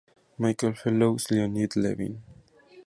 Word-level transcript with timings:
Michael 0.39 0.73
Fellows, 0.73 1.29
Leonid 1.29 1.75
Levin. 1.75 2.23